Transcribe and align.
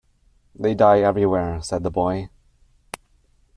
"They 0.55 0.73
die 0.73 1.01
everywhere," 1.01 1.61
said 1.61 1.83
the 1.83 1.91
boy. 1.91 2.31